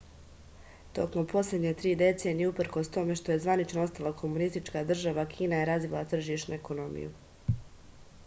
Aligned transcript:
tokom 0.99 1.25
poslednje 1.33 1.73
tri 1.81 1.89
decenije 2.01 2.47
uprkos 2.51 2.89
tome 2.95 3.17
što 3.19 3.31
je 3.35 3.43
zvanično 3.43 3.83
ostala 3.89 4.11
komunistička 4.23 4.83
država 4.93 5.25
kina 5.35 5.59
je 5.61 5.67
razvila 5.71 6.01
tržišnu 6.15 6.57
ekonomiju 6.57 7.13